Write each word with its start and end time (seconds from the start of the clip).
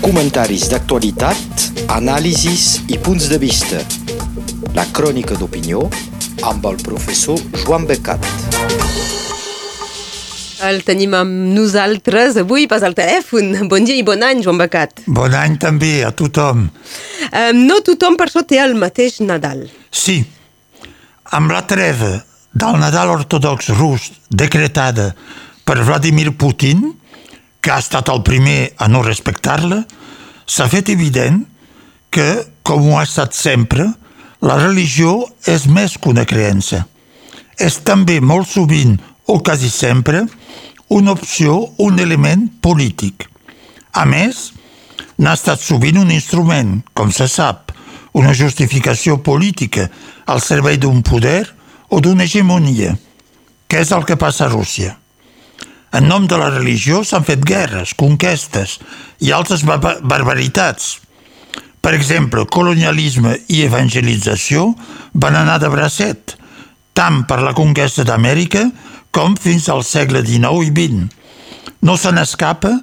Comentaris 0.00 0.68
d'actualitat, 0.72 1.64
anàlisis 1.92 2.82
i 2.88 2.98
punts 3.02 3.28
de 3.28 3.38
vista. 3.42 3.80
La 4.76 4.86
crònica 4.94 5.36
d'opinió 5.36 5.82
amb 6.48 6.66
el 6.70 6.78
professor 6.84 7.40
Joan 7.64 7.84
Becat. 7.88 8.24
El 10.64 10.80
tenim 10.86 11.12
amb 11.14 11.52
nosaltres 11.54 12.38
avui 12.40 12.66
pas 12.70 12.82
al 12.82 12.96
telèfon. 12.98 13.52
Bon 13.70 13.84
dia 13.84 13.98
i 13.98 14.04
bon 14.06 14.24
any, 14.26 14.40
Joan 14.42 14.58
Becat. 14.58 15.04
Bon 15.06 15.34
any 15.36 15.58
també 15.60 16.00
a 16.06 16.10
tothom. 16.16 16.66
Um, 17.28 17.60
no 17.68 17.78
tothom 17.86 18.16
per 18.18 18.26
això 18.30 18.42
té 18.48 18.58
el 18.62 18.74
mateix 18.78 19.20
Nadal. 19.20 19.66
Sí, 19.90 20.22
amb 21.36 21.52
la 21.52 21.62
treva 21.68 22.16
del 22.56 22.80
Nadal 22.80 23.12
ortodox 23.18 23.68
rus 23.76 24.08
decretada 24.30 25.12
per 25.68 25.82
Vladimir 25.84 26.32
Putin, 26.40 26.88
que 27.60 27.72
ha 27.72 27.78
estat 27.82 28.10
el 28.12 28.22
primer 28.26 28.74
a 28.78 28.88
no 28.88 29.02
respectar-la, 29.04 29.82
s'ha 30.46 30.68
fet 30.70 30.90
evident 30.92 31.42
que, 32.10 32.28
com 32.62 32.86
ho 32.88 32.98
ha 32.98 33.06
estat 33.06 33.34
sempre, 33.36 33.88
la 34.40 34.58
religió 34.60 35.24
és 35.46 35.66
més 35.66 35.96
que 35.98 36.12
una 36.12 36.26
creença. 36.28 36.84
És 37.58 37.80
també 37.84 38.20
molt 38.20 38.48
sovint, 38.48 38.96
o 39.26 39.40
quasi 39.44 39.68
sempre, 39.68 40.22
una 40.88 41.12
opció, 41.12 41.58
un 41.78 41.98
element 42.00 42.46
polític. 42.62 43.26
A 43.92 44.06
més, 44.08 44.52
n'ha 45.18 45.34
estat 45.34 45.60
sovint 45.60 45.98
un 46.00 46.12
instrument, 46.14 46.78
com 46.94 47.10
se 47.12 47.26
sap, 47.28 47.74
una 48.14 48.32
justificació 48.32 49.18
política 49.22 49.88
al 50.26 50.40
servei 50.40 50.78
d'un 50.78 51.02
poder 51.02 51.44
o 51.90 52.00
d'una 52.00 52.24
hegemonia, 52.24 52.94
que 53.68 53.82
és 53.84 53.92
el 53.92 54.06
que 54.08 54.16
passa 54.16 54.46
a 54.46 54.52
Rússia. 54.52 54.96
En 55.92 56.04
nom 56.04 56.26
de 56.28 56.36
la 56.36 56.50
religió 56.52 57.00
s'han 57.04 57.24
fet 57.24 57.44
guerres, 57.44 57.94
conquestes 57.96 58.76
i 59.24 59.32
altres 59.32 59.64
barbaritats. 59.64 60.98
Per 61.80 61.94
exemple, 61.96 62.44
colonialisme 62.52 63.36
i 63.48 63.62
evangelització 63.64 64.74
van 65.14 65.38
anar 65.38 65.56
de 65.62 65.70
bracet, 65.72 66.36
tant 66.92 67.22
per 67.30 67.40
la 67.40 67.54
conquesta 67.56 68.04
d'Amèrica 68.04 68.66
com 69.14 69.36
fins 69.40 69.68
al 69.72 69.84
segle 69.86 70.24
XIX 70.26 70.68
i 70.68 70.72
XX. 70.74 71.06
No 71.86 71.96
se 71.96 72.12
n'escapa 72.12 72.74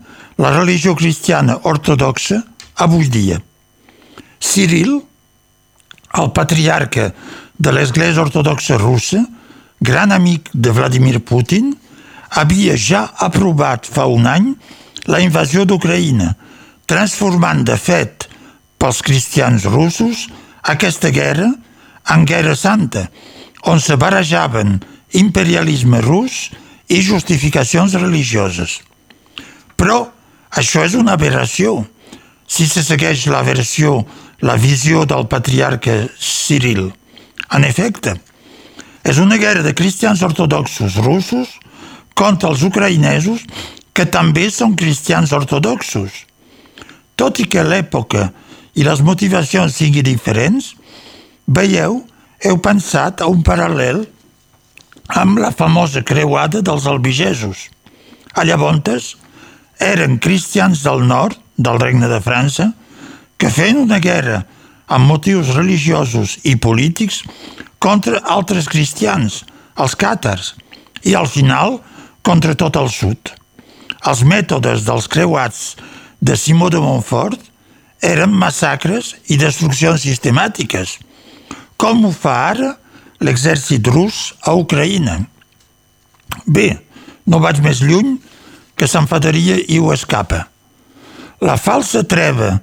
la 0.41 0.51
religió 0.55 0.95
cristiana 0.95 1.59
ortodoxa 1.63 2.41
avui 2.81 3.09
dia. 3.11 3.37
Cyril, 4.39 4.97
el 6.15 6.31
patriarca 6.31 7.11
de 7.57 7.71
l'Església 7.71 8.23
Ortodoxa 8.23 8.77
Russa, 8.77 9.21
gran 9.79 10.11
amic 10.11 10.49
de 10.53 10.71
Vladimir 10.71 11.21
Putin, 11.23 11.73
havia 12.35 12.75
ja 12.75 13.05
aprovat 13.27 13.87
fa 13.87 14.05
un 14.11 14.27
any 14.27 14.51
la 15.07 15.21
invasió 15.23 15.65
d'Ucraïna, 15.65 16.33
transformant 16.85 17.63
de 17.65 17.77
fet 17.79 18.27
pels 18.81 19.01
cristians 19.05 19.65
russos 19.69 20.25
aquesta 20.73 21.11
guerra 21.15 21.47
en 22.13 22.25
guerra 22.25 22.55
santa, 22.55 23.07
on 23.65 23.79
se 23.81 23.95
barrejaven 23.97 24.77
imperialisme 25.17 26.01
rus 26.03 26.49
i 26.89 27.01
justificacions 27.01 27.95
religioses. 27.97 28.81
Però 29.75 30.03
això 30.51 30.83
és 30.85 30.93
una 30.97 31.15
aberració. 31.15 31.79
Si 32.47 32.67
se 32.69 32.83
segueix 32.85 33.25
la 33.31 33.41
versió, 33.41 34.03
la 34.45 34.57
visió 34.61 35.05
del 35.09 35.25
patriarca 35.27 36.03
Cyril. 36.19 36.91
En 37.55 37.65
efecte, 37.65 38.13
és 39.05 39.17
una 39.21 39.37
guerra 39.41 39.63
de 39.65 39.73
cristians 39.77 40.21
ortodoxos 40.25 40.97
russos 41.01 41.55
contra 42.15 42.49
els 42.49 42.63
ucraïnesos 42.63 43.43
que 43.95 44.07
també 44.11 44.47
són 44.51 44.75
cristians 44.79 45.31
ortodoxos. 45.35 46.23
Tot 47.15 47.39
i 47.39 47.45
que 47.47 47.63
l'època 47.63 48.31
i 48.75 48.83
les 48.83 49.01
motivacions 49.03 49.75
siguin 49.75 50.03
diferents, 50.03 50.73
veieu, 51.47 52.01
heu 52.43 52.57
pensat 52.59 53.21
a 53.21 53.29
un 53.31 53.43
paral·lel 53.45 54.03
amb 55.15 55.39
la 55.39 55.51
famosa 55.51 56.03
creuada 56.03 56.61
dels 56.65 56.87
albigesos. 56.89 57.69
A 58.35 58.43
llavors, 58.43 59.15
eren 59.79 60.19
cristians 60.19 60.83
del 60.83 61.05
nord, 61.07 61.37
del 61.55 61.79
regne 61.79 62.09
de 62.11 62.19
França, 62.19 62.71
que 63.37 63.51
feien 63.51 63.79
una 63.83 63.99
guerra 63.99 64.43
amb 64.87 65.07
motius 65.07 65.53
religiosos 65.55 66.37
i 66.43 66.55
polítics 66.55 67.23
contra 67.79 68.21
altres 68.35 68.67
cristians, 68.71 69.43
els 69.79 69.95
càtars, 69.95 70.53
i 71.03 71.15
al 71.15 71.27
final 71.29 71.79
contra 72.25 72.55
tot 72.57 72.77
el 72.81 72.89
sud. 72.89 73.31
Els 74.09 74.23
mètodes 74.25 74.85
dels 74.87 75.07
creuats 75.11 75.75
de 76.25 76.35
Simó 76.37 76.71
de 76.73 76.81
Montfort 76.81 77.41
eren 78.05 78.33
massacres 78.33 79.13
i 79.29 79.37
destruccions 79.41 80.01
sistemàtiques, 80.05 80.97
com 81.77 82.05
ho 82.05 82.11
fa 82.13 82.35
ara 82.49 82.71
l'exèrcit 83.21 83.87
rus 83.87 84.33
a 84.43 84.55
Ucraïna. 84.57 85.19
Bé, 86.45 86.67
no 87.25 87.41
vaig 87.43 87.61
més 87.63 87.81
lluny 87.85 88.17
que 88.75 88.89
s'enfadaria 88.89 89.57
i 89.71 89.79
ho 89.79 89.91
escapa. 89.93 90.45
La 91.45 91.57
falsa 91.61 92.03
treva 92.07 92.55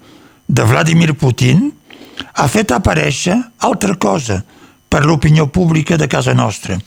de 0.48 0.64
Vladimir 0.68 1.14
Putin 1.18 1.70
ha 2.34 2.48
fet 2.48 2.72
aparèixer 2.74 3.36
altra 3.68 3.96
cosa 3.96 4.42
per 4.92 5.04
l'opinió 5.06 5.46
pública 5.48 5.96
de 5.96 6.08
casa 6.08 6.34
nostra. 6.36 6.78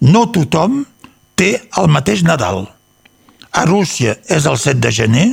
No 0.00 0.26
tothom 0.32 0.84
té 1.36 1.50
el 1.76 1.90
mateix 1.92 2.24
Nadal. 2.24 2.64
A 3.52 3.64
Rússia 3.68 4.16
és 4.32 4.46
el 4.48 4.56
7 4.60 4.80
de 4.80 4.92
gener 4.92 5.26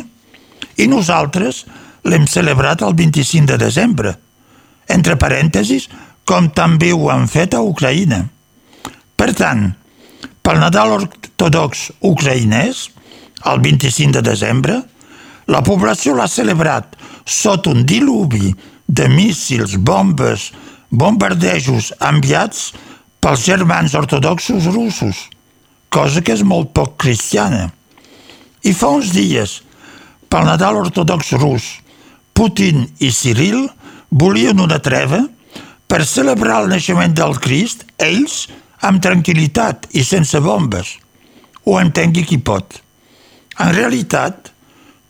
i 0.84 0.88
nosaltres 0.92 1.64
l'hem 2.04 2.28
celebrat 2.28 2.84
el 2.84 2.96
25 3.00 3.48
de 3.48 3.58
desembre, 3.62 4.12
entre 4.92 5.16
parèntesis, 5.20 5.88
com 6.28 6.50
també 6.56 6.92
ho 6.92 7.08
han 7.12 7.30
fet 7.32 7.56
a 7.56 7.64
Ucraïna. 7.64 8.20
Per 9.16 9.30
tant, 9.38 9.70
pel 10.44 10.60
Nadal 10.60 10.98
ortodox 10.98 11.90
ucraïnès, 12.04 12.90
el 13.48 13.64
25 13.64 14.18
de 14.18 14.24
desembre, 14.28 14.82
la 15.48 15.64
població 15.64 16.16
l'ha 16.16 16.28
celebrat 16.32 16.98
sota 17.24 17.72
un 17.72 17.84
diluvi 17.88 18.52
de 18.88 19.08
míssils, 19.12 19.78
bombes, 19.80 20.52
bombardejos 20.92 21.94
enviats 22.04 22.72
pels 23.24 23.48
germans 23.48 23.96
ortodoxos 24.00 24.68
russos 24.72 25.30
cosa 25.94 26.24
que 26.26 26.34
és 26.34 26.42
molt 26.42 26.74
poc 26.74 26.98
cristiana. 27.06 27.68
I 28.66 28.74
fa 28.74 28.90
uns 28.98 29.12
dies, 29.14 29.60
pel 30.32 30.48
Nadal 30.48 30.80
ortodox 30.82 31.36
rus, 31.38 31.68
Putin 32.34 32.88
i 32.98 33.12
Cyril 33.14 33.68
volien 34.10 34.62
una 34.64 34.80
treva 34.82 35.22
per 35.88 36.02
celebrar 36.10 36.64
el 36.64 36.72
naixement 36.72 37.14
del 37.14 37.38
Crist, 37.38 37.86
ells, 38.02 38.48
amb 38.82 39.04
tranquil·litat 39.04 39.92
i 39.94 40.02
sense 40.04 40.42
bombes. 40.42 40.96
Ho 41.70 41.78
entengui 41.80 42.26
qui 42.26 42.40
pot. 42.42 42.80
En 43.62 43.70
realitat, 43.76 44.50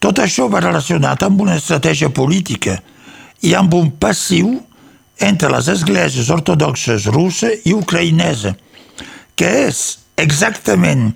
tot 0.04 0.20
això 0.20 0.50
va 0.52 0.62
relacionat 0.62 1.24
amb 1.24 1.46
una 1.46 1.56
estratègia 1.56 2.12
política 2.12 2.76
i 3.48 3.56
amb 3.56 3.74
un 3.80 3.94
passiu 3.96 4.58
entre 5.24 5.50
les 5.54 5.72
esglésies 5.72 6.30
ortodoxes 6.34 7.08
russa 7.16 7.54
i 7.64 7.72
ucraïnesa, 7.72 8.58
que 9.40 9.50
és 9.70 10.03
exactament 10.18 11.12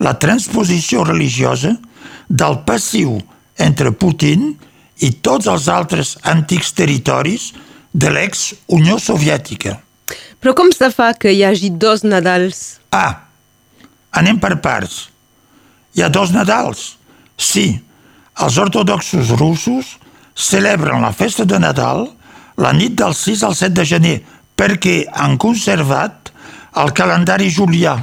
la 0.00 0.16
transposició 0.18 1.04
religiosa 1.04 1.74
del 2.28 2.60
passiu 2.66 3.18
entre 3.60 3.92
Putin 3.92 4.54
i 5.04 5.10
tots 5.24 5.48
els 5.50 5.68
altres 5.68 6.16
antics 6.22 6.72
territoris 6.76 7.50
de 7.92 8.10
l'ex-Unió 8.12 8.98
Soviètica. 9.02 9.76
Però 10.40 10.54
com 10.56 10.70
se 10.72 10.88
fa 10.94 11.12
que 11.12 11.32
hi 11.34 11.42
hagi 11.44 11.70
dos 11.70 12.04
Nadals? 12.06 12.80
Ah, 12.96 13.28
anem 14.16 14.38
per 14.40 14.56
parts. 14.64 15.08
Hi 15.96 16.04
ha 16.04 16.08
dos 16.08 16.32
Nadals. 16.32 16.96
Sí, 17.36 17.80
els 18.40 18.56
ortodoxos 18.62 19.34
russos 19.36 19.96
celebren 20.34 21.02
la 21.04 21.12
festa 21.12 21.44
de 21.44 21.58
Nadal 21.60 22.06
la 22.60 22.72
nit 22.76 22.96
del 22.96 23.14
6 23.16 23.42
al 23.48 23.56
7 23.56 23.74
de 23.76 23.84
gener 23.88 24.16
perquè 24.56 25.02
han 25.12 25.36
conservat 25.40 26.30
el 26.80 26.92
calendari 26.96 27.50
julià 27.52 27.96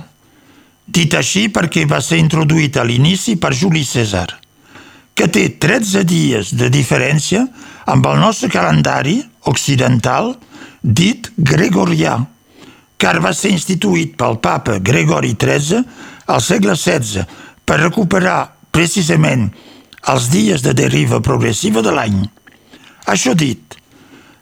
dit 0.87 1.13
així 1.13 1.47
perquè 1.53 1.85
va 1.85 1.99
ser 2.01 2.19
introduït 2.21 2.77
a 2.79 2.85
l'inici 2.87 3.35
per 3.35 3.53
Juli 3.53 3.83
César, 3.85 4.27
que 5.13 5.27
té 5.27 5.49
13 5.59 6.03
dies 6.07 6.53
de 6.55 6.69
diferència 6.73 7.43
amb 7.91 8.05
el 8.07 8.19
nostre 8.21 8.49
calendari 8.53 9.19
occidental 9.51 10.35
dit 10.81 11.31
gregorià, 11.37 12.17
car 12.97 13.17
va 13.21 13.33
ser 13.35 13.51
instituït 13.53 14.15
pel 14.17 14.39
papa 14.41 14.79
Gregori 14.79 15.35
XIII 15.37 15.83
al 16.33 16.41
segle 16.41 16.75
XVI 16.75 17.25
per 17.67 17.81
recuperar 17.81 18.39
precisament 18.71 19.49
els 20.11 20.29
dies 20.31 20.63
de 20.63 20.73
deriva 20.77 21.19
progressiva 21.21 21.83
de 21.83 21.93
l'any. 21.93 22.21
Això 23.11 23.33
dit, 23.35 23.75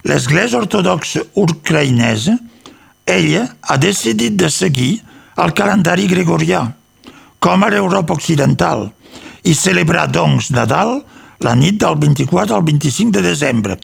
l'Església 0.06 0.60
Ortodoxa 0.62 1.24
Ucraïnesa, 1.42 2.38
ella 3.06 3.46
ha 3.62 3.78
decidit 3.78 4.38
de 4.38 4.50
seguir 4.50 5.02
el 5.42 5.52
calendari 5.56 6.08
gregorià, 6.08 6.62
com 7.40 7.64
a 7.64 7.70
l'Europa 7.70 8.16
Occidental, 8.16 8.88
i 9.46 9.54
celebrar, 9.54 10.08
doncs, 10.10 10.50
Nadal 10.56 10.98
la 11.44 11.54
nit 11.56 11.78
del 11.82 11.98
24 12.00 12.56
al 12.56 12.64
25 12.64 13.12
de 13.18 13.22
desembre. 13.26 13.78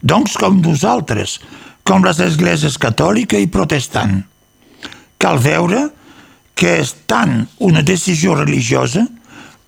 Doncs 0.00 0.36
com 0.40 0.58
nosaltres, 0.62 1.38
com 1.86 2.04
les 2.04 2.18
esglésies 2.24 2.78
catòlica 2.82 3.38
i 3.38 3.50
protestant. 3.52 4.22
Cal 5.20 5.38
veure 5.42 5.86
que 6.56 6.78
és 6.80 6.94
tant 7.06 7.44
una 7.62 7.84
decisió 7.84 8.34
religiosa 8.34 9.04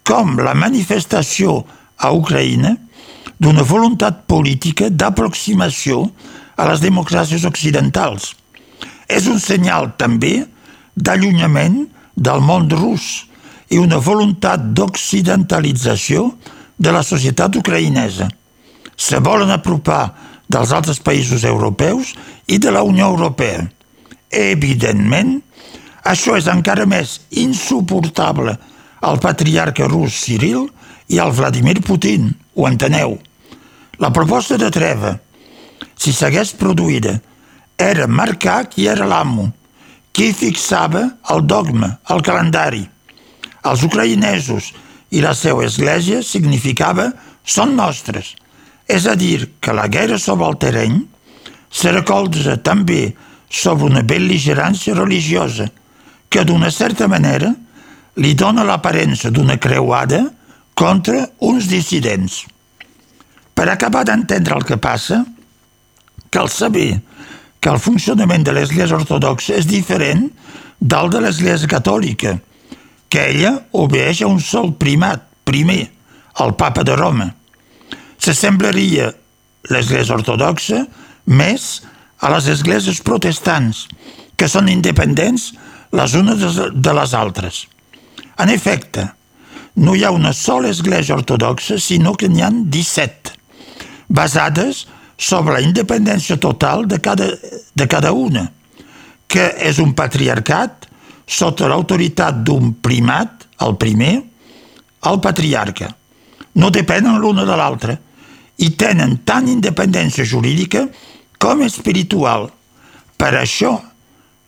com 0.08 0.38
la 0.40 0.56
manifestació 0.56 1.60
a 2.00 2.10
Ucraïna 2.16 2.74
d'una 3.38 3.62
voluntat 3.62 4.24
política 4.26 4.88
d'aproximació 4.90 6.06
a 6.56 6.66
les 6.70 6.82
democràcies 6.82 7.44
occidentals. 7.46 8.32
És 9.06 9.28
un 9.28 9.38
senyal 9.40 9.92
també 10.00 10.42
d'allunyament 10.98 11.84
del 12.18 12.42
món 12.42 12.68
rus 12.70 13.28
i 13.70 13.78
una 13.78 13.98
voluntat 14.02 14.72
d'occidentalització 14.74 16.30
de 16.78 16.94
la 16.94 17.02
societat 17.06 17.56
ucraïnesa. 17.58 18.28
Se 18.96 19.20
volen 19.22 19.50
apropar 19.54 20.02
dels 20.48 20.72
altres 20.72 21.00
països 21.04 21.44
europeus 21.44 22.14
i 22.48 22.58
de 22.58 22.72
la 22.74 22.82
Unió 22.82 23.10
Europea. 23.12 23.66
Evidentment, 24.30 25.36
això 26.08 26.36
és 26.38 26.48
encara 26.48 26.86
més 26.88 27.18
insuportable 27.30 28.56
al 29.04 29.20
patriarca 29.22 29.86
rus 29.90 30.16
Cyril 30.24 30.66
i 31.12 31.20
al 31.20 31.32
Vladimir 31.32 31.78
Putin, 31.84 32.32
ho 32.56 32.66
enteneu. 32.68 33.18
La 33.98 34.10
proposta 34.14 34.58
de 34.58 34.70
treva, 34.70 35.14
si 35.98 36.12
s'hagués 36.12 36.54
produïda, 36.58 37.18
era 37.78 38.06
marcar 38.06 38.64
qui 38.70 38.88
era 38.90 39.06
l'amo, 39.06 39.48
qui 40.18 40.32
fixava 40.34 41.04
el 41.30 41.44
dogma, 41.46 41.92
el 42.10 42.24
calendari. 42.26 42.80
Els 43.70 43.84
ucraïnesos 43.86 44.72
i 45.14 45.20
la 45.22 45.30
seva 45.38 45.62
església 45.62 46.24
significava 46.26 47.12
són 47.46 47.76
nostres, 47.78 48.32
és 48.90 49.06
a 49.06 49.14
dir, 49.14 49.46
que 49.62 49.76
la 49.76 49.86
guerra 49.86 50.18
sobre 50.18 50.48
el 50.50 50.58
terreny 50.58 50.96
se 51.70 51.92
recolza 51.94 52.56
també 52.58 53.12
sobre 53.46 53.86
una 53.86 54.02
bel·ligerància 54.02 54.96
religiosa 54.98 55.68
que 56.28 56.42
d'una 56.42 56.72
certa 56.74 57.06
manera 57.06 57.52
li 58.18 58.34
dona 58.34 58.66
l'aparença 58.66 59.30
d'una 59.30 59.54
creuada 59.62 60.24
contra 60.74 61.28
uns 61.46 61.70
dissidents. 61.70 62.40
Per 63.54 63.70
acabar 63.70 64.02
d'entendre 64.02 64.58
el 64.58 64.66
que 64.66 64.82
passa, 64.82 65.22
cal 66.34 66.50
saber 66.50 66.96
que 67.60 67.70
el 67.72 67.80
funcionament 67.82 68.44
de 68.46 68.54
l'Església 68.54 68.98
Ortodoxa 68.98 69.56
és 69.58 69.66
diferent 69.66 70.28
del 70.78 71.10
de 71.10 71.22
l'Església 71.24 71.70
Catòlica, 71.70 72.36
que 73.08 73.24
ella 73.32 73.54
obeix 73.72 74.22
a 74.22 74.30
un 74.30 74.40
sol 74.40 74.74
primat, 74.78 75.24
primer, 75.48 75.88
el 76.44 76.54
papa 76.60 76.84
de 76.86 76.94
Roma. 76.96 77.28
S'assemblaria 78.18 79.10
l'Església 79.72 80.18
Ortodoxa 80.18 80.84
més 81.26 81.68
a 82.20 82.30
les 82.34 82.48
esglésies 82.50 83.00
protestants, 83.04 83.86
que 84.38 84.48
són 84.50 84.70
independents 84.70 85.52
les 85.94 86.14
unes 86.14 86.58
de 86.74 86.94
les 86.94 87.14
altres. 87.14 87.64
En 88.38 88.50
efecte, 88.52 89.08
no 89.78 89.94
hi 89.94 90.04
ha 90.04 90.10
una 90.14 90.32
sola 90.34 90.70
església 90.70 91.16
ortodoxa, 91.16 91.78
sinó 91.78 92.14
que 92.18 92.28
n'hi 92.28 92.42
han 92.42 92.64
17 92.70 93.34
basades 94.08 94.86
sobre 95.18 95.56
la 95.58 95.64
independència 95.64 96.38
total 96.38 96.86
de 96.86 97.00
cada, 97.02 97.26
de 97.74 97.86
cada 97.90 98.12
una, 98.14 98.46
que 99.26 99.50
és 99.66 99.80
un 99.82 99.92
patriarcat 99.98 100.86
sota 101.28 101.68
l'autoritat 101.68 102.40
d'un 102.46 102.72
primat, 102.80 103.44
el 103.60 103.74
primer, 103.76 104.14
el 105.10 105.18
patriarca. 105.20 105.90
No 106.54 106.70
depenen 106.70 107.18
l'una 107.20 107.44
de 107.44 107.58
l'altra 107.58 107.98
i 108.62 108.70
tenen 108.78 109.18
tant 109.26 109.50
independència 109.50 110.24
jurídica 110.26 110.86
com 111.38 111.62
espiritual. 111.66 112.48
Per 113.18 113.34
això, 113.36 113.76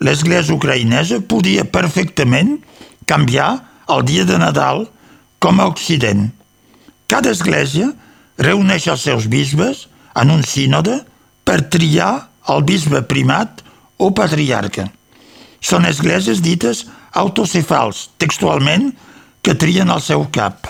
l'Església 0.00 0.54
ucraïnesa 0.54 1.20
podia 1.28 1.66
perfectament 1.68 2.56
canviar 3.10 3.50
el 3.90 4.06
dia 4.06 4.24
de 4.24 4.38
Nadal 4.38 4.86
com 5.42 5.60
a 5.60 5.68
Occident. 5.68 6.30
Cada 7.10 7.34
església 7.34 7.90
reuneix 8.38 8.86
els 8.88 9.04
seus 9.04 9.26
bisbes 9.28 9.89
en 10.16 10.30
un 10.30 10.42
sínode 10.46 11.00
per 11.44 11.62
triar 11.72 12.30
el 12.50 12.64
bisbe 12.66 13.02
primat 13.06 13.62
o 14.00 14.10
patriarca. 14.16 14.88
Són 15.60 15.86
esglésies 15.86 16.40
dites 16.42 16.86
autocefals, 17.12 18.08
textualment, 18.18 18.90
que 19.42 19.56
trien 19.56 19.90
el 19.92 20.02
seu 20.04 20.26
cap. 20.32 20.68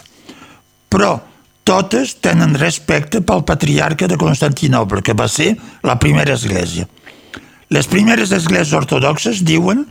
Però 0.91 1.19
totes 1.67 2.17
tenen 2.23 2.57
respecte 2.59 3.21
pel 3.23 3.45
patriarca 3.47 4.09
de 4.11 4.19
Constantinople, 4.19 5.03
que 5.03 5.15
va 5.15 5.29
ser 5.29 5.53
la 5.87 5.99
primera 5.99 6.35
església. 6.35 6.89
Les 7.71 7.87
primeres 7.87 8.33
esglésies 8.35 8.75
ortodoxes 8.75 9.45
diuen 9.47 9.85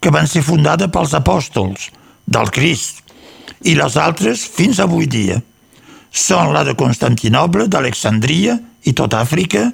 que 0.00 0.12
van 0.12 0.28
ser 0.28 0.44
fundades 0.44 0.92
pels 0.92 1.12
apòstols 1.16 1.90
del 2.24 2.48
Crist 2.52 3.02
i 3.68 3.76
les 3.76 3.96
altres 4.00 4.44
fins 4.56 4.80
avui 4.80 5.08
dia 5.10 5.40
són 6.16 6.54
la 6.54 6.62
de 6.64 6.72
Constantinoble, 6.78 7.66
d'Alexandria 7.68 8.56
i 8.86 8.94
tot 8.96 9.14
Àfrica, 9.18 9.68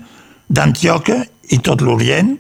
d'Antioca 0.49 1.23
i 1.53 1.59
tot 1.65 1.85
l'Orient, 1.85 2.37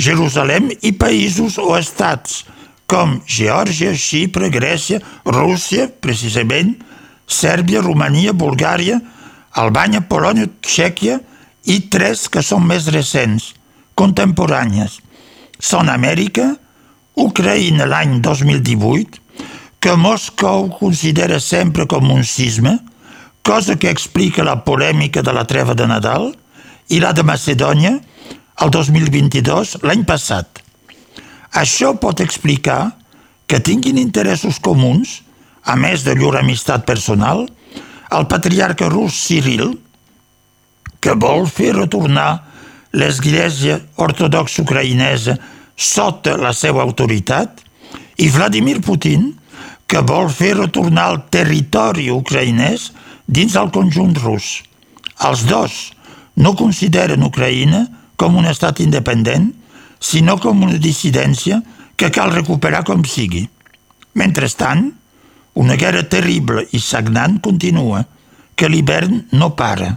Jerusalem 0.00 0.70
i 0.82 0.92
països 0.98 1.56
o 1.62 1.72
estats 1.78 2.42
com 2.90 3.20
Geòrgia, 3.26 3.94
Xipre, 3.96 4.50
Grècia, 4.52 5.00
Rússia, 5.24 5.88
precisament, 5.88 6.74
Sèrbia, 7.26 7.80
Romania, 7.80 8.34
Bulgària, 8.36 9.00
Albània, 9.56 10.02
Polònia, 10.04 10.50
Txèquia 10.60 11.20
i 11.70 11.78
tres 11.88 12.26
que 12.28 12.42
són 12.44 12.66
més 12.68 12.90
recents, 12.92 13.54
contemporànies. 13.96 14.98
Són 15.58 15.88
Amèrica, 15.88 16.50
Ucraïna 17.16 17.86
l'any 17.86 18.18
2018, 18.20 19.22
que 19.80 19.94
Moscou 20.00 20.68
considera 20.78 21.38
sempre 21.40 21.86
com 21.86 22.10
un 22.10 22.24
sisme, 22.26 22.78
cosa 23.44 23.76
que 23.76 23.90
explica 23.92 24.42
la 24.42 24.64
polèmica 24.64 25.22
de 25.22 25.32
la 25.36 25.44
treva 25.44 25.76
de 25.76 25.86
Nadal 25.86 26.30
i 26.88 26.98
la 27.04 27.12
de 27.12 27.22
Macedònia 27.22 27.92
el 28.64 28.70
2022, 28.72 29.76
l'any 29.84 30.04
passat. 30.08 30.62
Això 31.52 31.92
pot 32.00 32.22
explicar 32.24 32.94
que 33.46 33.60
tinguin 33.60 34.00
interessos 34.00 34.58
comuns, 34.64 35.20
a 35.62 35.76
més 35.76 36.02
de 36.08 36.16
llur 36.16 36.34
amistat 36.40 36.86
personal, 36.88 37.44
el 38.16 38.26
patriarca 38.32 38.88
rus 38.88 39.20
Cyril, 39.26 39.76
que 41.04 41.12
vol 41.20 41.44
fer 41.50 41.74
retornar 41.76 42.30
l'Església 42.96 43.76
ortodoxa 44.00 44.62
ucraïnesa 44.64 45.36
sota 45.76 46.38
la 46.40 46.54
seva 46.56 46.80
autoritat, 46.82 47.60
i 48.16 48.30
Vladimir 48.30 48.80
Putin, 48.80 49.32
que 49.90 50.00
vol 50.00 50.30
fer 50.32 50.54
retornar 50.56 51.10
el 51.12 51.24
territori 51.34 52.08
ucraïnès 52.14 52.92
dins 53.26 53.56
el 53.56 53.70
conjunt 53.74 54.14
rus. 54.22 54.62
Els 55.24 55.44
dos 55.48 55.92
no 56.36 56.54
consideren 56.58 57.24
Ucraïna 57.26 57.86
com 58.16 58.36
un 58.36 58.46
estat 58.50 58.80
independent, 58.84 59.52
sinó 60.00 60.36
com 60.38 60.62
una 60.66 60.78
dissidència 60.78 61.60
que 61.96 62.10
cal 62.14 62.34
recuperar 62.34 62.84
com 62.84 63.04
sigui. 63.06 63.46
Mentrestant, 64.14 64.90
una 65.54 65.76
guerra 65.78 66.02
terrible 66.10 66.66
i 66.74 66.80
sagnant 66.82 67.38
continua, 67.42 68.04
que 68.54 68.68
l'hivern 68.70 69.24
no 69.32 69.54
para. 69.58 69.96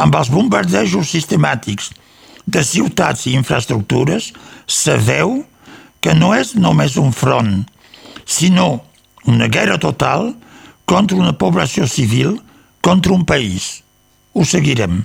Amb 0.00 0.14
els 0.16 0.30
bombardejos 0.32 1.10
sistemàtics 1.12 1.90
de 2.46 2.62
ciutats 2.64 3.26
i 3.28 3.34
infraestructures, 3.36 4.30
se 4.66 4.96
veu 4.96 5.42
que 6.02 6.14
no 6.16 6.32
és 6.34 6.54
només 6.56 6.96
un 7.00 7.12
front, 7.14 7.62
sinó 8.24 8.82
una 9.28 9.48
guerra 9.48 9.78
total 9.78 10.32
contra 10.84 11.16
una 11.16 11.36
població 11.38 11.86
civil 11.86 12.40
contra 12.82 13.14
un 13.14 13.24
país. 13.24 13.80
Ho 14.34 14.44
seguirem. 14.44 15.04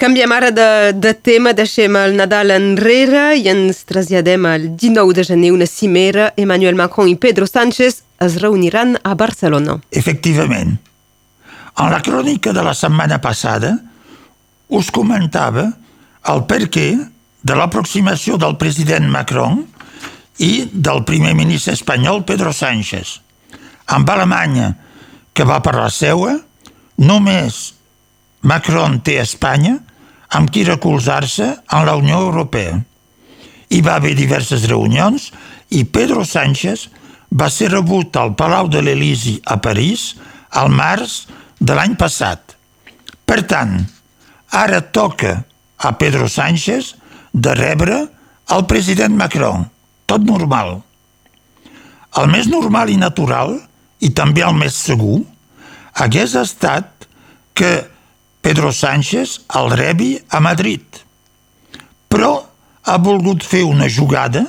Canviem 0.00 0.32
ara 0.32 0.48
de, 0.48 0.94
de 0.96 1.12
tema, 1.12 1.52
deixem 1.52 1.92
el 2.00 2.14
Nadal 2.16 2.54
enrere 2.54 3.34
i 3.36 3.50
ens 3.52 3.82
traslladem 3.84 4.46
al 4.48 4.70
19 4.80 5.18
de 5.18 5.24
gener, 5.28 5.50
una 5.52 5.68
cimera. 5.68 6.30
Emmanuel 6.40 6.78
Macron 6.78 7.10
i 7.10 7.18
Pedro 7.20 7.44
Sánchez 7.44 8.00
es 8.24 8.38
reuniran 8.40 8.96
a 9.04 9.12
Barcelona. 9.12 9.76
Efectivament. 9.92 10.78
En 11.76 11.92
la 11.92 12.00
crònica 12.00 12.54
de 12.56 12.64
la 12.64 12.72
setmana 12.72 13.20
passada 13.20 13.74
us 14.72 14.88
comentava 14.94 15.66
el 16.32 16.44
perquè 16.48 16.88
de 16.96 17.56
l'aproximació 17.56 18.40
del 18.40 18.56
president 18.60 19.08
Macron 19.12 19.66
i 20.40 20.68
del 20.72 21.04
primer 21.04 21.34
ministre 21.36 21.76
espanyol 21.76 22.24
Pedro 22.24 22.52
Sánchez. 22.56 23.18
Amb 23.92 24.08
Alemanya, 24.08 24.74
que 25.32 25.44
va 25.44 25.60
per 25.60 25.76
la 25.76 25.90
seua, 25.92 26.38
Només 27.00 27.58
Macron 28.44 28.98
té 29.00 29.16
Espanya 29.22 29.78
amb 30.36 30.50
qui 30.52 30.66
recolzar-se 30.66 31.46
en 31.48 31.86
la 31.88 31.96
Unió 31.96 32.20
Europea. 32.26 32.76
Hi 33.70 33.80
va 33.86 33.96
haver 33.96 34.12
diverses 34.18 34.66
reunions 34.68 35.30
i 35.72 35.86
Pedro 35.88 36.26
Sánchez 36.28 36.88
va 37.40 37.48
ser 37.48 37.70
rebut 37.72 38.16
al 38.20 38.34
Palau 38.36 38.68
de 38.68 38.82
l'Elisi 38.84 39.38
a 39.46 39.56
París 39.64 40.14
al 40.60 40.68
març 40.74 41.24
de 41.60 41.76
l'any 41.78 41.96
passat. 41.96 42.56
Per 43.24 43.40
tant, 43.48 43.76
ara 44.50 44.80
toca 44.82 45.34
a 45.78 45.96
Pedro 45.96 46.28
Sánchez 46.28 46.94
de 47.32 47.54
rebre 47.54 48.00
el 48.50 48.66
president 48.66 49.16
Macron. 49.16 49.68
Tot 50.10 50.24
normal. 50.26 50.80
El 52.18 52.32
més 52.32 52.50
normal 52.50 52.90
i 52.90 52.98
natural, 52.98 53.60
i 54.02 54.10
també 54.10 54.42
el 54.42 54.56
més 54.58 54.74
segur, 54.74 55.20
hagués 55.94 56.34
estat 56.34 56.89
que 57.60 57.90
Pedro 58.40 58.72
Sánchez 58.72 59.42
el 59.52 59.70
rebi 59.76 60.14
a 60.30 60.40
Madrid. 60.40 60.80
Però 62.08 62.32
ha 62.88 62.96
volgut 62.96 63.44
fer 63.44 63.66
una 63.68 63.88
jugada 63.92 64.46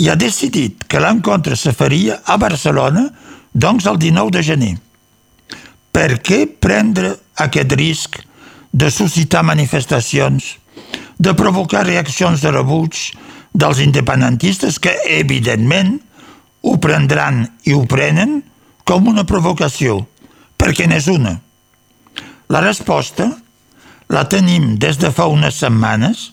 i 0.00 0.08
ha 0.08 0.16
decidit 0.16 0.86
que 0.88 1.02
l'encontre 1.04 1.58
se 1.60 1.74
faria 1.76 2.22
a 2.24 2.38
Barcelona, 2.40 3.04
doncs 3.52 3.84
el 3.84 4.00
19 4.00 4.32
de 4.32 4.42
gener. 4.48 4.72
Per 5.92 6.22
què 6.24 6.46
prendre 6.48 7.12
aquest 7.36 7.76
risc 7.76 8.16
de 8.72 8.88
suscitar 8.88 9.44
manifestacions, 9.44 10.56
de 11.20 11.36
provocar 11.36 11.84
reaccions 11.84 12.40
de 12.40 12.56
rebuig 12.56 13.12
dels 13.52 13.84
independentistes 13.84 14.80
que, 14.80 14.96
evidentment, 15.20 15.98
ho 16.64 16.78
prendran 16.80 17.44
i 17.68 17.76
ho 17.76 17.84
prenen 17.84 18.38
com 18.88 19.12
una 19.12 19.28
provocació, 19.28 20.00
perquè 20.56 20.88
n'és 20.88 21.12
una. 21.12 21.42
La 22.52 22.60
resposta 22.60 23.30
la 24.12 24.26
tenim 24.28 24.74
des 24.76 24.98
de 25.00 25.08
fa 25.16 25.24
unes 25.32 25.56
setmanes 25.62 26.26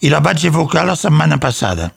i 0.00 0.08
la 0.08 0.22
vaig 0.24 0.46
evocar 0.48 0.86
la 0.88 0.96
setmana 0.96 1.36
passada. 1.36 1.90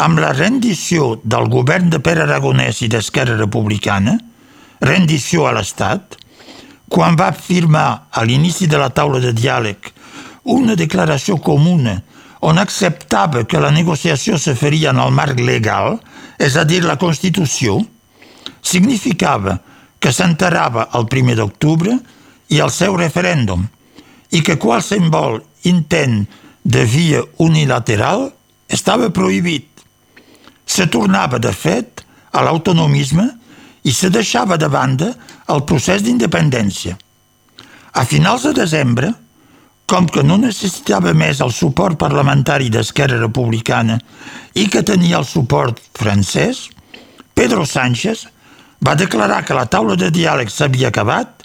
Amb 0.00 0.20
la 0.22 0.30
rendició 0.32 1.18
del 1.20 1.50
govern 1.52 1.90
de 1.92 1.98
Pere 2.00 2.22
Aragonès 2.24 2.80
i 2.80 2.88
d'Esquerra 2.88 3.34
Republicana, 3.36 4.14
rendició 4.80 5.44
a 5.44 5.52
l'Estat, 5.52 6.16
quan 6.88 7.18
va 7.20 7.34
firmar 7.36 8.08
a 8.10 8.24
l'inici 8.24 8.66
de 8.66 8.80
la 8.80 8.88
taula 8.88 9.20
de 9.20 9.34
diàleg 9.36 9.90
una 10.54 10.74
declaració 10.74 11.36
comuna 11.36 11.98
on 12.48 12.58
acceptava 12.58 13.44
que 13.44 13.60
la 13.60 13.70
negociació 13.70 14.38
se 14.40 14.54
faria 14.56 14.94
en 14.94 15.02
el 15.04 15.12
marc 15.12 15.42
legal, 15.44 15.98
és 16.40 16.56
a 16.56 16.64
dir, 16.64 16.80
la 16.80 16.96
Constitució, 16.96 17.76
significava 18.64 19.58
que 20.00 20.14
s'enterrava 20.16 20.88
el 20.96 21.04
primer 21.12 21.36
d'octubre 21.36 21.98
i 22.50 22.60
el 22.60 22.70
seu 22.74 22.96
referèndum 22.98 23.66
i 24.30 24.42
que 24.46 24.58
qualsevol 24.60 25.40
intent 25.70 26.24
de 26.62 26.84
via 26.84 27.22
unilateral 27.38 28.28
estava 28.68 29.10
prohibit. 29.10 29.66
Se 30.66 30.86
tornava, 30.86 31.38
de 31.38 31.52
fet, 31.52 32.04
a 32.30 32.42
l'autonomisme 32.46 33.26
i 33.82 33.92
se 33.94 34.10
deixava 34.12 34.58
de 34.60 34.68
banda 34.70 35.14
el 35.50 35.64
procés 35.66 36.04
d'independència. 36.04 36.96
A 37.92 38.04
finals 38.06 38.44
de 38.46 38.52
desembre, 38.54 39.10
com 39.90 40.06
que 40.06 40.22
no 40.22 40.36
necessitava 40.38 41.10
més 41.16 41.40
el 41.42 41.50
suport 41.50 41.98
parlamentari 41.98 42.70
d'Esquerra 42.70 43.18
Republicana 43.18 43.98
i 44.54 44.68
que 44.70 44.84
tenia 44.86 45.18
el 45.18 45.26
suport 45.26 45.80
francès, 45.98 46.68
Pedro 47.34 47.64
Sánchez 47.66 48.28
va 48.86 48.94
declarar 48.94 49.42
que 49.44 49.56
la 49.56 49.66
taula 49.66 49.96
de 49.98 50.12
diàleg 50.14 50.52
s'havia 50.52 50.92
acabat 50.92 51.39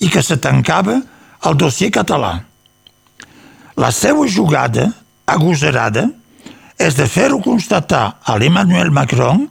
i 0.00 0.10
que 0.12 0.22
se 0.22 0.36
tancava 0.42 0.98
el 1.46 1.56
dossier 1.56 1.90
català. 1.94 2.34
La 3.76 3.90
seva 3.92 4.26
jugada, 4.28 4.88
agosarada, 5.26 6.06
és 6.78 6.96
de 6.96 7.06
fer-ho 7.08 7.40
constatar 7.44 8.18
a 8.24 8.36
l'Emmanuel 8.36 8.90
Macron 8.92 9.46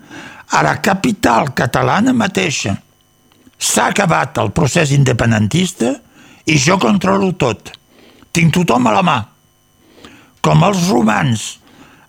a 0.53 0.61
la 0.65 0.75
capital 0.81 1.51
catalana 1.57 2.13
mateixa. 2.13 2.75
S'ha 3.57 3.89
acabat 3.89 4.37
el 4.41 4.51
procés 4.53 4.91
independentista 4.93 5.95
i 6.45 6.57
jo 6.61 6.77
controlo 6.81 7.31
tot. 7.33 7.71
Tinc 8.35 8.53
tothom 8.53 8.87
a 8.87 8.93
la 8.93 9.03
mà. 9.05 9.17
Com 10.45 10.61
els 10.67 10.87
romans 10.91 11.45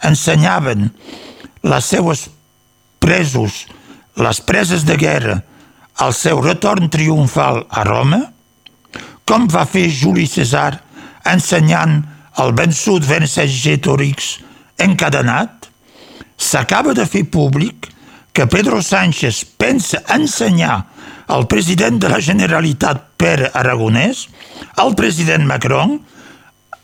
ensenyaven 0.05 0.91
les 1.65 1.89
seues 1.89 2.27
presos, 3.01 3.65
les 4.17 4.41
preses 4.45 4.85
de 4.85 4.97
guerra, 5.01 5.41
al 6.03 6.13
seu 6.15 6.41
retorn 6.45 6.91
triomfal 6.93 7.65
a 7.71 7.85
Roma, 7.87 8.21
com 9.27 9.47
va 9.51 9.65
fer 9.67 9.89
Juli 9.91 10.27
César 10.31 10.79
ensenyant 11.27 12.03
el 12.43 12.53
vençut 12.57 13.05
Vercingètorix 13.07 14.37
encadenat, 14.85 15.71
s'acaba 16.37 16.93
de 16.95 17.07
fer 17.09 17.25
públic 17.33 17.89
que 18.37 18.45
Pedro 18.53 18.83
Sánchez 18.85 19.45
pensa 19.57 20.03
ensenyar 20.13 20.85
al 21.33 21.47
president 21.49 21.97
de 21.99 22.11
la 22.13 22.21
Generalitat 22.21 23.17
Pere 23.17 23.49
Aragonès, 23.57 24.27
al 24.77 24.95
president 24.95 25.47
Macron, 25.49 25.97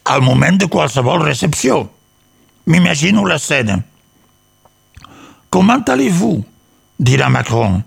al 0.09 0.25
moment 0.25 0.57
de 0.59 0.66
qualsevol 0.73 1.23
recepció. 1.23 1.85
M'imagino 2.66 3.26
l'escena. 3.28 3.83
Comment 5.52 5.85
allez-vous? 5.92 6.42
dirà 6.99 7.28
Macron. 7.28 7.83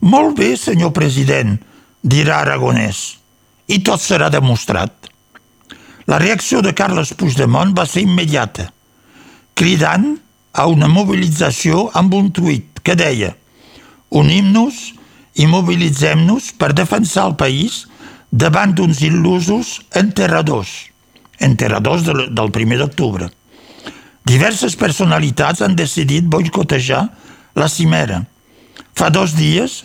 Molt 0.00 0.36
bé, 0.38 0.54
senyor 0.56 0.92
president, 0.94 1.56
dirà 2.02 2.42
Aragonès. 2.42 3.18
I 3.68 3.80
tot 3.84 4.00
serà 4.00 4.28
demostrat. 4.30 4.92
La 6.08 6.18
reacció 6.22 6.62
de 6.64 6.72
Carles 6.72 7.12
Puigdemont 7.18 7.74
va 7.76 7.84
ser 7.86 8.04
immediata, 8.06 8.70
cridant 9.58 10.14
a 10.52 10.66
una 10.70 10.88
mobilització 10.88 11.88
amb 11.98 12.14
un 12.14 12.30
tuit 12.32 12.80
que 12.82 12.96
deia 12.96 13.34
«Unim-nos 14.08 14.78
i 15.36 15.46
mobilitzem-nos 15.46 16.54
per 16.56 16.72
defensar 16.72 17.26
el 17.28 17.36
país 17.36 17.82
davant 18.30 18.72
d'uns 18.72 19.02
il·lusos 19.04 19.74
enterradors» 20.00 20.88
enterradors 21.38 22.02
del, 22.02 22.34
del 22.34 22.78
d'octubre. 22.78 23.30
Diverses 24.26 24.76
personalitats 24.76 25.62
han 25.62 25.76
decidit 25.76 26.24
boicotejar 26.24 27.08
la 27.54 27.68
cimera. 27.68 28.24
Fa 28.94 29.08
dos 29.10 29.34
dies, 29.36 29.84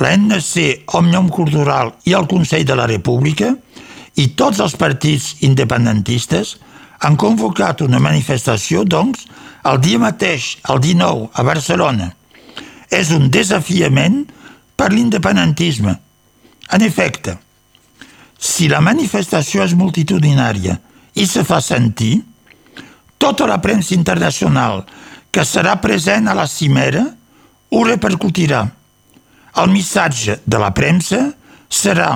l'ANC, 0.00 0.84
Òmnium 0.98 1.28
Cultural 1.30 1.92
i 2.08 2.14
el 2.18 2.26
Consell 2.30 2.66
de 2.66 2.76
la 2.78 2.88
República 2.90 3.52
i 4.18 4.28
tots 4.38 4.60
els 4.62 4.74
partits 4.78 5.42
independentistes 5.46 6.56
han 7.04 7.16
convocat 7.20 7.82
una 7.84 8.00
manifestació, 8.00 8.84
doncs, 8.84 9.26
el 9.64 9.80
dia 9.80 10.00
mateix, 10.00 10.58
el 10.70 10.80
19, 10.80 11.28
a 11.32 11.42
Barcelona. 11.44 12.10
És 12.90 13.10
un 13.14 13.30
desafiament 13.32 14.22
per 14.76 14.90
l'independentisme. 14.92 15.94
En 16.72 16.82
efecte, 16.82 17.36
si 18.38 18.68
la 18.68 18.80
manifestació 18.84 19.64
és 19.64 19.74
multitudinària 19.76 20.78
i 21.14 21.26
se 21.26 21.44
fa 21.48 21.60
sentir, 21.64 22.18
tota 23.18 23.46
la 23.48 23.60
premsa 23.64 23.94
internacional 23.96 24.84
que 25.32 25.44
serà 25.48 25.78
present 25.80 26.28
a 26.28 26.34
la 26.36 26.46
cimera 26.46 27.04
ho 27.70 27.84
repercutirà. 27.86 28.66
El 29.60 29.70
missatge 29.70 30.40
de 30.44 30.58
la 30.58 30.72
premsa 30.74 31.28
serà 31.70 32.10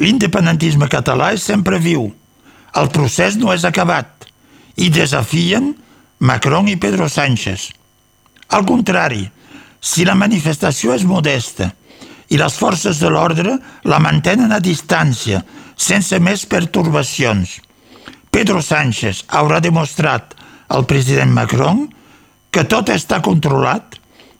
l'independentisme 0.00 0.88
català 0.90 1.32
és 1.36 1.44
sempre 1.44 1.78
viu, 1.78 2.08
el 2.74 2.90
procés 2.90 3.36
no 3.38 3.52
és 3.54 3.64
acabat 3.68 4.26
i 4.80 4.88
desafien 4.90 5.74
Macron 6.24 6.68
i 6.72 6.76
Pedro 6.80 7.08
Sánchez. 7.08 7.68
Al 8.56 8.64
contrari, 8.66 9.22
si 9.80 10.06
la 10.08 10.16
manifestació 10.18 10.94
és 10.96 11.04
modesta 11.04 11.68
i 12.32 12.40
les 12.40 12.56
forces 12.56 12.98
de 13.02 13.10
l'ordre 13.12 13.58
la 13.84 14.00
mantenen 14.00 14.52
a 14.52 14.62
distància, 14.62 15.42
sense 15.76 16.18
més 16.18 16.46
pertorbacions, 16.48 17.58
Pedro 18.34 18.62
Sánchez 18.64 19.26
haurà 19.28 19.60
demostrat 19.62 20.32
al 20.74 20.88
president 20.90 21.30
Macron 21.30 21.84
que 22.50 22.64
tot 22.66 22.88
està 22.90 23.20
controlat 23.22 23.98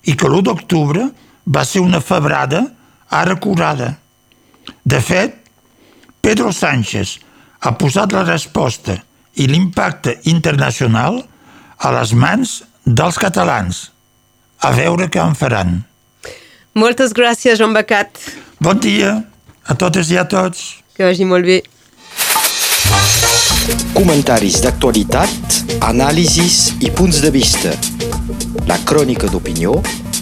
i 0.08 0.16
que 0.16 0.26
l'1 0.26 0.48
d'octubre 0.48 1.04
va 1.46 1.64
ser 1.64 1.80
una 1.80 2.00
febrada 2.00 2.64
ara 3.10 3.36
curada. 3.36 3.94
De 4.84 5.00
fet, 5.00 5.36
Pedro 6.20 6.52
Sánchez 6.52 7.18
ha 7.60 7.74
posat 7.76 8.12
la 8.12 8.24
resposta 8.24 8.96
i 9.40 9.48
l'impacte 9.48 10.18
internacional 10.30 11.20
a 11.78 11.90
les 11.98 12.14
mans 12.14 12.62
dels 12.84 13.18
catalans. 13.18 13.90
A 14.64 14.72
veure 14.72 15.10
què 15.12 15.20
en 15.20 15.34
faran. 15.36 15.82
Moltes 16.74 17.12
gràcies, 17.14 17.58
Joan 17.58 17.74
Becat. 17.76 18.18
Bon 18.60 18.78
dia 18.80 19.18
a 19.64 19.76
totes 19.76 20.10
i 20.10 20.18
a 20.18 20.24
tots. 20.28 20.80
Que 20.96 21.04
vagi 21.04 21.26
molt 21.28 21.44
bé. 21.44 21.60
Comentaris 23.94 24.60
d'actualitat, 24.64 25.60
anàlisis 25.86 26.74
i 26.84 26.90
punts 26.90 27.20
de 27.24 27.30
vista. 27.34 27.74
La 28.68 28.80
crònica 28.88 29.30
d'opinió 29.30 29.78